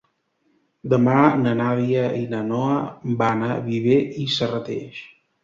[0.93, 2.81] Demà na Nàdia i na Noa
[3.21, 5.01] van a Viver i Serrateix.